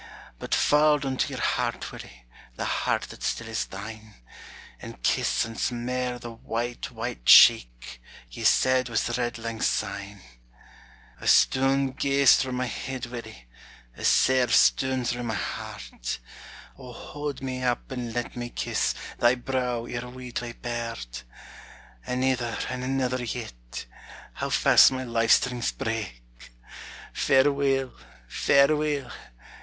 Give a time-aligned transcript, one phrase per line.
[0.39, 4.15] But fauld unto your heart, Willie, The heart that still is thine,
[4.81, 8.01] And kiss ance mair the white, white cheek
[8.31, 10.21] Ye said was red langsyne.
[11.19, 13.45] A stoun' gaes through my heid, Willie,
[13.95, 16.17] A sair stoun' through my heart;
[16.79, 21.23] O, haud me up and let me kiss Thy brow ere we twa pairt.
[22.07, 23.85] Anither, and anither yet!
[24.33, 26.23] How fast my life strings break!
[27.13, 27.93] Fareweel!
[28.27, 29.11] fareweel!